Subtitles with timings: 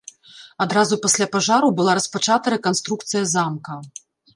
[0.65, 3.83] Адразу пасля пажару была распачата рэканструкцыя замка.